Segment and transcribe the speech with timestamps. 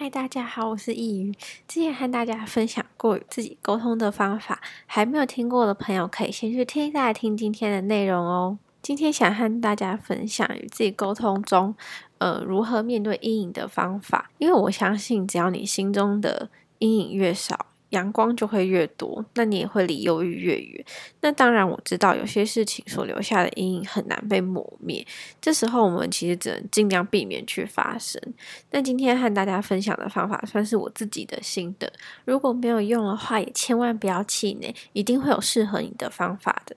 [0.00, 1.32] 嗨，大家好，我是易瑜。
[1.66, 8.56] 之前和大家分享过自己沟通的方法，还没有听过的朋友可以先去听，一下听今天的内容哦。
[8.80, 11.74] 今天想和大家分享与自己沟通中，
[12.18, 14.30] 呃，如何面对阴影的方法。
[14.38, 17.66] 因为我相信，只要你心中的阴影越少。
[17.90, 20.84] 阳光就会越多，那你也会离忧郁越远。
[21.22, 25.06] 那当然，我知道有些事情所留下的阴影很难被磨灭，
[25.40, 28.20] 这时候我们其实只能尽量避免去发生。
[28.70, 31.90] 那今天和大家分享的方法算是我自己的心得，
[32.24, 36.76] 如果没有用的话，也千万不要气馁，一定会有适合你的方法的。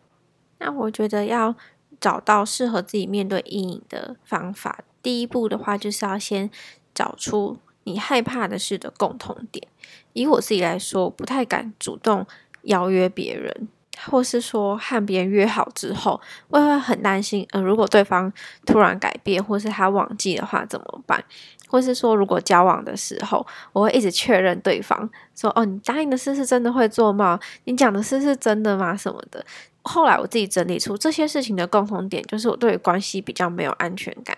[0.60, 1.56] 那我觉得要
[2.00, 6.50] 找到适合自己面对阴影的方法，第一步的话就是要先
[6.94, 7.58] 找出。
[7.84, 9.68] 你害怕的事的共同点，
[10.14, 12.26] 以我自己来说，不太敢主动
[12.64, 13.68] 邀约别人，
[14.06, 18.32] 或是说和别人约好之后，我会很担心，嗯，如果对方
[18.66, 21.24] 突然改变，或是他忘记的话怎么办？
[21.68, 27.40] 或是说，如果交往的时候，我会一直确认对方说，哦，你答应的事是真的会做吗？
[27.64, 28.96] 你讲的事是真的吗？
[28.96, 29.44] 什么的。
[29.84, 34.38] 后来我自己整理出这些事情的共同点，就是我对关系比较没有安全感。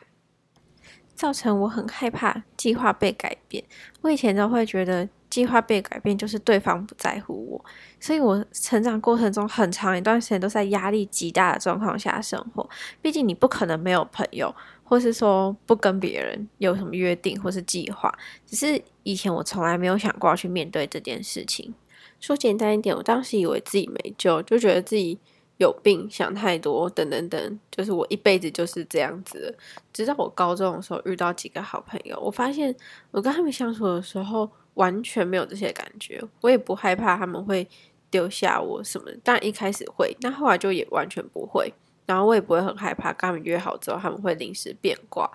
[1.15, 3.63] 造成我很害怕计划被改变。
[4.01, 7.65] 我以前都会觉得计划被改变就是对方不在乎我，
[7.99, 12.69] 所以我成长过程中很长一段时间都在压力极大的状况下生活。
[13.01, 14.53] 毕竟你不可能没有朋友，
[14.83, 18.13] 或是说不跟别人有什么约定或是计划。
[18.45, 21.73] 只是以前我从来没有想过要去面对这件事情。
[22.19, 25.19] 说简单一点，我当时以为自己没救，就觉得自己。
[25.63, 29.57] 有病，想太多，等等等，就是我一辈子就是这样子。
[29.93, 32.75] 直到我高中的时候遇到几个好朋友，我发现
[33.11, 37.67] 我跟他们相处的时候完全没有这些感觉，我也不害怕他们会
[38.11, 39.09] 丢下我什么。
[39.23, 41.73] 但一开始会，那后来就也完全不会。
[42.05, 45.29] 然后我也不会很害怕，跟他们约好之后他们会临时变卦。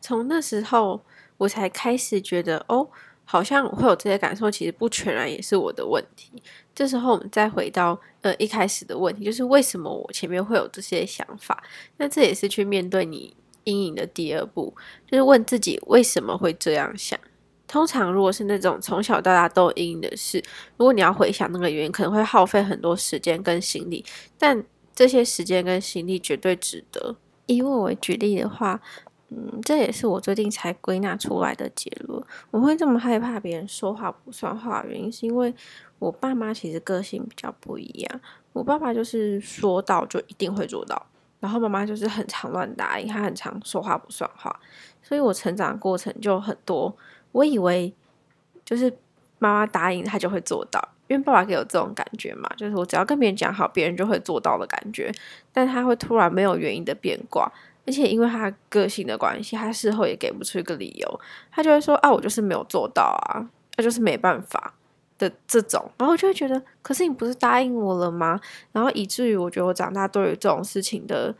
[0.00, 1.04] 从那时候
[1.36, 2.88] 我才开始觉得，哦。
[3.32, 6.30] 好像会有这些感受，其实不全然也是我的问题。
[6.74, 11.62] 这时候我们再回到呃一开始的问题，就是为什么我前面会有这些想法？
[11.96, 13.34] 那这也是去面对你
[13.64, 14.74] 阴影的第二步，
[15.10, 17.18] 就是问自己为什么会这样想。
[17.66, 20.36] 通常如果是那种从小到大都有阴影的事，
[20.76, 24.04] 如果你要回想那个原因，可能会耗费很多时间跟心力，
[24.36, 24.62] 但
[24.94, 27.16] 这些时间跟心力绝对值得。
[27.46, 28.78] 以我为举例的话。
[29.34, 32.22] 嗯，这也是我最近才归纳出来的结论。
[32.50, 35.54] 我会这么害怕别人说话不算话，原因是因为
[35.98, 38.20] 我爸妈其实个性比较不一样。
[38.52, 41.06] 我爸爸就是说到就一定会做到，
[41.40, 44.54] 然后妈妈就是很常乱答应，他很常说话不算话。
[45.02, 46.94] 所以我成长过程就很多，
[47.30, 47.94] 我以为
[48.66, 48.92] 就是
[49.38, 55.10] 妈妈答应他就会做到，因为爸爸给我这种感觉嘛，就是我只要跟别人讲好，别人就会做到的感觉。
[55.52, 57.50] 但他会突然没有原因的变卦。
[57.84, 61.20] 而且因为他个性的关系，他事后也给不出一个理由，
[61.50, 64.74] 他就会说：“啊，我就是没有做到啊，他就是没办法
[65.18, 68.40] 的这种。”然后我就会觉得，可是你不是答应我了吗？
[68.70, 71.34] 然后以至于我觉得我长大对于这种事情的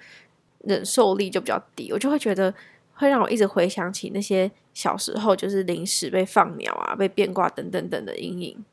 [0.65, 2.53] 忍受力就比较低，我就会觉得
[2.95, 8.65] 会让我一直回想起那些小时候就是临时被放鸟啊、被变卦等等等的阴影。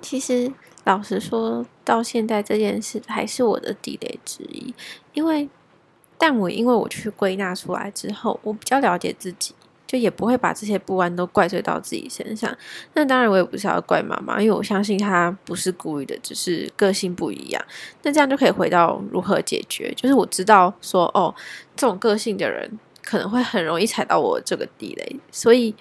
[0.00, 0.52] 其实
[0.82, 4.74] 老实说，到现在这件事还是我的地雷之一，
[5.12, 5.48] 因为。
[6.18, 9.54] 但我因为我去归纳出来之后，我比较了解自己，
[9.86, 12.56] 就也不会把这些不安都怪罪到自己身上。
[12.94, 17.62] 那当然，我也不是要怪妈妈，因为我相信她不是故意的，只是个性不一样。
[18.02, 21.34] 那这样就可以回到如何解决，就是我知道说，哦，
[21.76, 25.74] 这种个性的人可能会很容易踩到我这个地雷，所以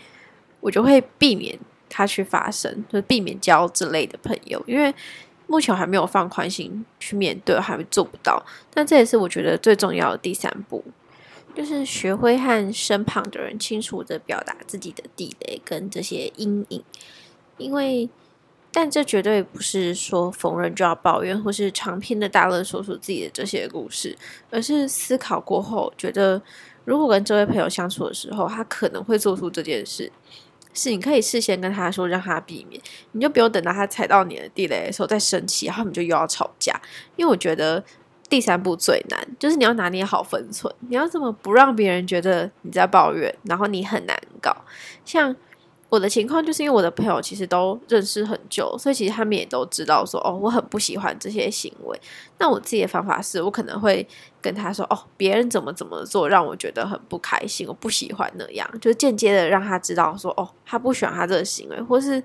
[0.59, 1.57] 我就会避免
[1.89, 4.93] 他去发生，就避免交这类的朋友，因为。
[5.53, 8.43] 目前还没有放宽心去面对，还做不到。
[8.73, 10.83] 但这也是我觉得最重要的第三步，
[11.53, 16.83] 就是学会和身旁的人清楚的表达自己的地雷跟这些阴影。
[17.57, 18.09] 因为，
[18.71, 24.17] 但这绝对不是说逢人就要抱怨，或是长篇的大论说出自己的这些故事，
[24.49, 26.41] 而是思考过后，觉得
[26.83, 30.11] 如果跟这位朋友相处的时候，他可能会做出这件事。
[30.73, 32.81] 是，你可以事先跟他说，让他避免，
[33.13, 36.73] 你就不用等到他踩到你的地雷的时候再生气，然后你就又要吵架。
[37.15, 37.83] 因为我觉得
[38.27, 44.65] 第三步最难，就是你要拿捏好分寸，你要怎么不让别人觉得你在抱怨，然后你很难搞，
[45.05, 45.35] 像。
[45.93, 52.01] 我的情况就是因为我的朋友其实都认识很久，所以其实他们也都知道说哦，我很不喜欢这些行为。
[52.39, 54.03] 那我自己的方法是我可能会
[54.41, 62.23] 跟他说哦，别人怎么怎么做让我觉得很不开心，我不喜欢那样，就间接的让他知道说哦，他不喜欢他这个行为，或是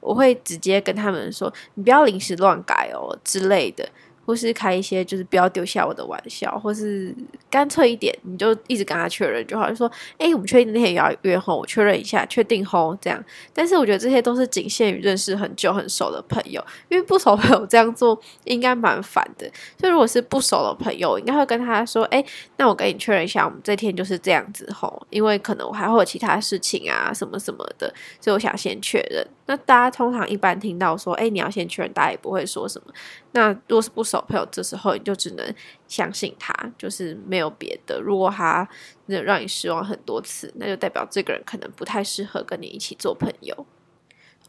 [0.00, 3.88] 我会直接跟他们说，你不要临时乱改哦之类的，
[4.26, 7.14] 或是开一些就是不要丢下我的玩笑，或是
[7.48, 13.24] 干脆一点，你就一直跟他确认就好，就说，哎，我们确定那天也要约吼，我确认一下，确定吼这样。
[13.54, 19.48] 但是我觉得这些都是仅限于认识很久很熟的朋友，因为不熟朋友这样做应该蛮烦的。
[19.78, 22.24] 就如果是不熟的朋友，应该会跟他说，哎，
[22.56, 29.24] 那我跟你确认一下，我们这天就是这样子吼，因为可能我还会有其他事情啊，什么什么的，所以我想先确认。
[29.48, 32.92] 那大家通常一般听到说，哎，你要先确认，大家也不会说什么。
[33.32, 35.54] 那如果是不熟小朋友，这时候你就只能
[35.86, 38.00] 相信他，就是没有别的。
[38.00, 38.66] 如果他
[39.06, 43.66] 能让你失望很多次，那就代表这个人可能不太适合跟你一起做朋友。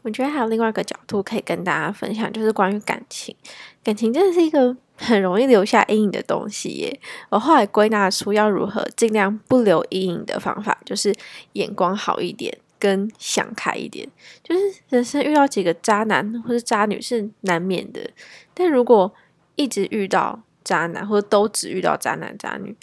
[0.02, 3.36] 我觉得还有另外一个角度可以跟大家分享，就是关于感情。
[3.84, 7.00] 感情真的是一个很容易留下阴影的东西耶。
[7.28, 11.14] 我后来归纳出要如何尽量不留阴影的方法，就是
[11.52, 12.58] 眼光好一点。
[12.80, 14.08] 跟想开一点，
[14.44, 18.08] 就是人生遇到几个渣男或者渣女是难免的，
[18.54, 19.12] 但如果
[19.58, 22.74] 一直遇到渣男或者都只遇到渣男渣女，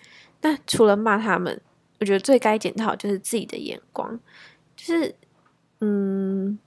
[0.42, 1.60] 那除了骂他们，
[2.00, 4.20] 我觉得最该检讨就是自己的眼光，
[4.76, 5.16] 就是
[5.80, 6.60] 嗯，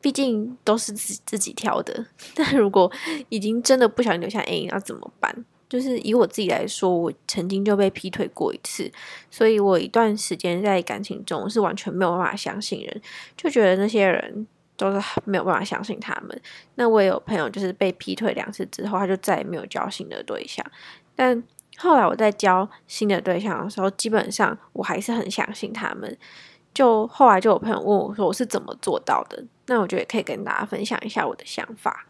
[0.00, 2.90] 毕竟都是自自己挑的， 但如果
[3.28, 5.44] 已经真的不想留下阴影，要怎么办？
[5.68, 8.90] 就是以我自己来说，我曾经就被劈腿过一次，
[9.30, 13.02] 所以我一段时间在感情中是完全没有办法相信人，
[13.36, 14.46] 就觉得那些人
[14.80, 16.42] 都是没有办法相信他们。
[16.76, 20.64] 那我也有朋友就是被劈腿两次之后，他就再也没有交新的对象。
[21.14, 21.42] 但
[21.76, 26.16] 后来我在交新的对象的时候，基本上我还是很相信他们。
[26.72, 29.44] 就后来就有朋友问我说我是怎么做到的？
[29.66, 32.06] 那我觉得也可以跟大家分享一下我的想法。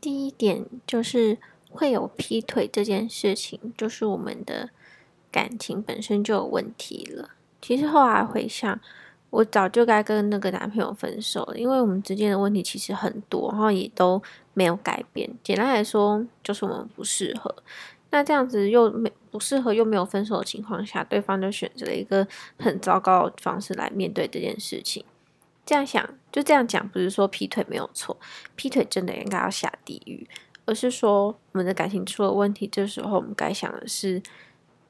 [0.00, 1.38] 第一点就是。
[1.76, 4.70] 会有劈腿这件事情，就是我们的
[5.32, 7.30] 感情本身就有问题了。
[7.60, 8.78] 其实后来回想，
[9.34, 14.22] 我早就该跟那个男朋友分手了，因为我们之间的问题其实很多，然后也都
[14.52, 15.28] 没有改变。
[15.42, 17.52] 简单来说，就是我们不适合。
[18.10, 22.24] 那这样子又没不适合，又没有分手的情况下，对方就选择了一个
[22.60, 25.04] 很糟糕的方式来面对这件事情。
[25.66, 28.16] 这样想，就这样讲，不是说劈腿没有错，
[28.54, 30.28] 劈腿真的应该要下地狱。
[30.64, 34.22] 而是说，我们的感情出了问题，这时候我们该想的是，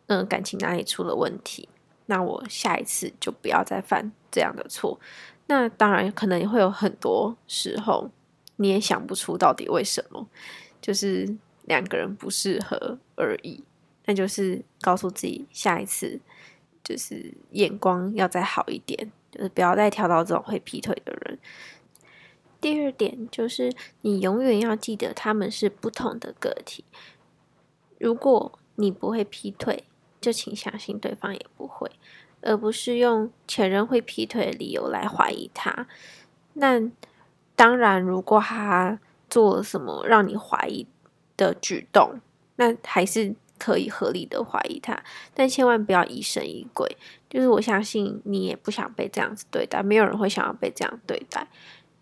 [0.08, 1.67] 嗯，感情哪里出了问题？
[2.06, 4.98] 那我下一次就不要再犯这样的错。
[5.46, 8.10] 那当然，可能也会有很多时候，
[8.56, 10.26] 你也想不出到底为什么，
[10.81, 11.36] 就是
[11.66, 13.62] 两个人不适合而已。
[14.06, 16.20] 那就是告诉自己，下一次
[16.82, 21.38] 就是眼光要再好一点，就是不要再挑到这种会劈腿的人。
[22.60, 26.84] 第二点就是，你永远要记得他们是不同的个体。
[27.98, 29.84] 如果你不会劈腿，
[30.20, 31.90] 就请相信对方也不会，
[32.44, 35.87] 而不是用前任会劈腿的理由来怀疑他。
[36.52, 36.81] 那
[37.56, 40.87] 当然，如果他做了什么让你怀疑
[41.37, 42.20] 的举动，
[42.56, 45.02] 那还是可以合理的怀疑他，
[45.32, 46.96] 但千万不要疑神疑鬼。
[47.29, 51.49] 就是我相信你也不想被这样子对待，没有人会想要被这样对待。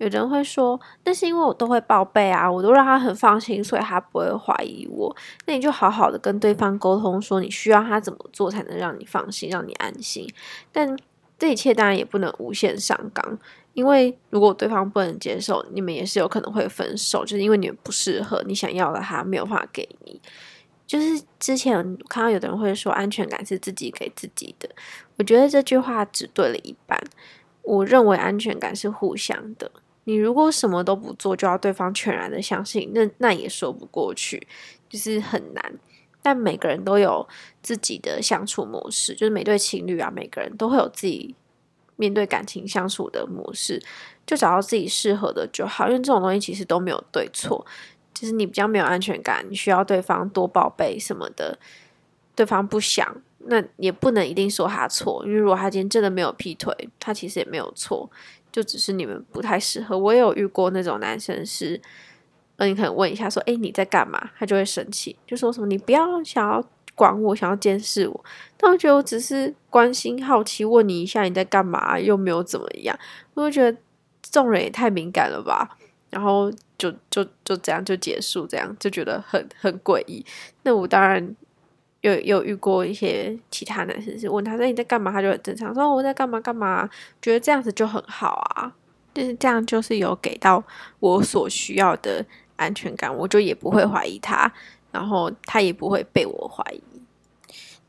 [0.03, 5.15] 有人会说，那是因为我都会报备啊，我都让他很放心，所以他不会怀疑我。
[5.47, 10.29] 那你就好好的跟对方沟通，说你需要他怎么做才能让你放心，让你安心。
[10.73, 10.99] 但
[11.39, 13.39] 这一切当然也不能无限上纲，
[13.75, 20.21] 因为如果对方不能接受，你们也是有可能会分手，就是因为你们不适合，你想要的他没有办法给你。
[20.85, 24.69] 就是之前看到有的人会说，安全感是自己给自己的，
[25.17, 27.01] 我觉得这句话只对了一半。
[27.65, 29.71] 我认为安全感是互相的。
[30.05, 34.47] 你如果什么都不做，就要对方全然的相信，那那也说不过去，
[34.89, 35.75] 就是很难。
[36.25, 37.29] 但每个人都有
[37.63, 41.35] 自己的相处模式，就是每对情侣啊，每个人都会有自己
[41.97, 43.83] 面对感情相处的模式，
[44.25, 45.89] 就找到自己适合的就好。
[45.89, 47.67] 因为这种东西其实都没有对错，
[48.15, 51.59] 就是你比较没有安全感，你需要对方多报备什么的，
[52.37, 58.09] 对方不想，那也不能一定说他错，因为如果他今天真的没有劈腿，他其实也没有错。
[58.53, 59.99] 就只是你们不太适合。
[59.99, 61.81] 我也有遇过那种男生是，
[62.57, 64.31] 呃，你可能问一下说，哎，你在干嘛？
[64.39, 66.63] 他就会生气，就说什么你不要想要
[66.95, 68.25] 管我，想要监视我。
[68.57, 72.97] 但我觉得我只是关心、好奇，问你一下你在干嘛，又没有怎么样。
[73.35, 73.73] 我就觉得
[74.21, 75.79] 这种人也太敏感了吧。
[76.11, 80.25] 然后就就就这样就结束，这样就觉得很很诡异。
[80.63, 81.35] 那我当然。
[82.03, 86.89] 有有遇过一些其他男生是问他说你在干嘛，他就很正常说我在干嘛干嘛，
[87.21, 88.73] 觉得这样子就很好啊，
[89.15, 90.63] 就是这样就是有给到
[91.01, 92.25] 我所需要的
[92.57, 94.53] 安全感，我就也不会怀疑他，
[94.91, 96.83] 然后他也不会被我怀疑。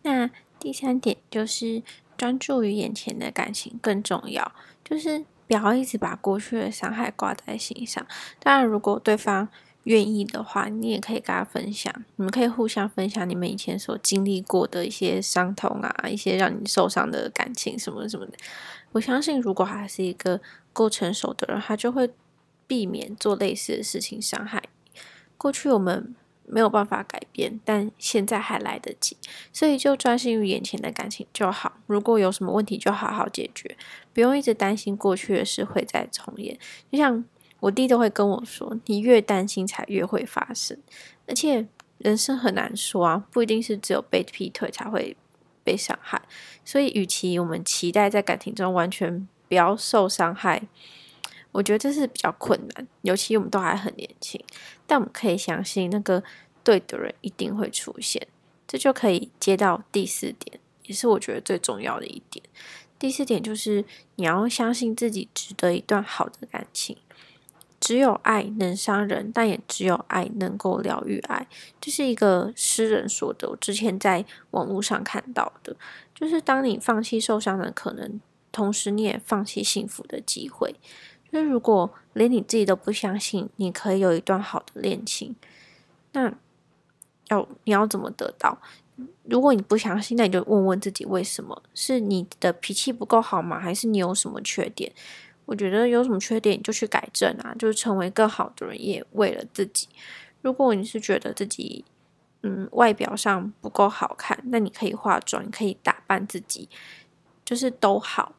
[0.03, 0.29] 那
[0.59, 1.81] 第三点就是
[2.17, 4.51] 专注于眼前的感情更重要，
[4.83, 8.05] 就是不要一直把过去的伤害挂在心上。
[8.39, 9.49] 当然，如果对方
[9.83, 18.33] 愿意的话，你也可以跟他分享，你们可以互相分享你们以前所经历过的一些伤痛啊，一些让你受伤的感情什么什么的。
[18.93, 20.39] 我相信，如果他是一个
[20.71, 22.09] 够成熟的人，他就会
[22.65, 24.63] 避免做类似的事情伤害。
[25.37, 29.17] 过去我们没有办法改变，但现在还来得及，
[29.51, 31.73] 所以就专心于眼前的感情就好。
[31.87, 33.75] 如果有什么问题，就好好解决，
[34.13, 36.57] 不用一直担心过去的事会再重演。
[36.89, 37.25] 就像。
[37.63, 40.77] 我弟都会跟我说：“你越担心，才越会发生。
[41.25, 41.65] 而且
[41.97, 45.15] 人生很难说啊，不一定是只有被劈腿才会
[45.63, 46.21] 被伤害。
[46.65, 50.63] 所以，与其我们期待在感情中完全不要受伤害，
[51.53, 52.85] 我觉得这是比较困难。
[53.03, 54.43] 尤其我们都还很年轻，
[54.85, 56.21] 但我们可以相信那个
[56.65, 58.27] 对的人一定会出现。
[58.67, 62.43] 这就可以接到第四点，也是我觉得最重要的一点。
[62.99, 66.97] 第四点就是你要相信自己值得一段好的感情。”
[67.83, 71.45] 只有爱能伤人，但也只有爱能够疗愈爱。
[71.81, 75.75] 这是一个诗人说的，我之前在网络上看到的。
[76.15, 78.21] 就是当你放弃受伤的可能，
[78.53, 80.73] 同时你也放弃幸福的机会。
[81.29, 85.35] 就是如果连你自己都不相信你可以有一段好的恋情，
[86.13, 86.33] 那
[87.27, 88.57] 要你要怎么得到？
[89.23, 91.61] 如果你不相信，那你就问问自己为什么？
[91.73, 93.59] 是你的脾气不够好吗？
[93.59, 94.93] 还是你有什么缺点？
[95.45, 99.87] 我觉得有什么缺点就去改正啊，就是成为更好的人，也为了自己。
[100.41, 101.83] 如果你是觉得自己
[102.41, 106.69] 嗯外表上不够好看，那你可以化妆，你可以打扮自己，
[107.43, 108.35] 就是都好。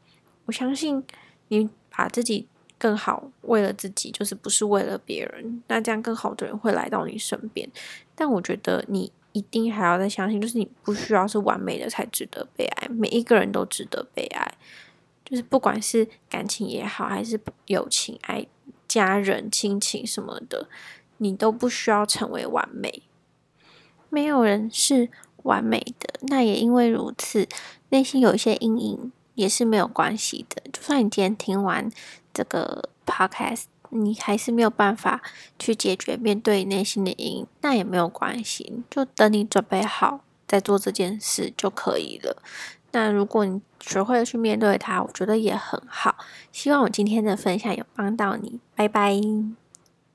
[0.46, 1.02] 我相信
[1.48, 2.46] 你把自己
[2.78, 7.68] 更好，为了自己，就是不是为了别人，那这样更好的人会来到你身边。
[8.14, 14.54] 但我觉得你一定还要再相信，就是你不需要是完美的才值得被爱，每一个人都值得被爱。
[15.24, 18.46] 就是不管是感情也好，还是友情、爱、
[18.86, 20.68] 家人、亲情什么的，
[21.18, 23.02] 你都不需要成为完美。
[24.10, 25.10] 没有人是
[25.44, 27.48] 完美的，那也因为如此，
[27.88, 30.62] 内心有一些阴影也是没有关系的。
[30.72, 31.90] 就算你今天听完
[32.32, 35.22] 这个 podcast，你还是没有办法
[35.58, 42.42] 去解决面对内心的阴影，那也没有关系，就等你准备好再做这件事就可以了。
[42.94, 46.14] 那如果你学会了去面对它，我觉得也很好。
[46.52, 49.20] 希望我今天的分享有帮到你，拜拜。